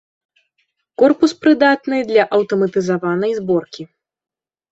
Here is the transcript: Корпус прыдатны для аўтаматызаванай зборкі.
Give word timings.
Корпус 1.01 1.33
прыдатны 1.43 1.99
для 2.09 2.23
аўтаматызаванай 2.37 3.31
зборкі. 3.41 3.83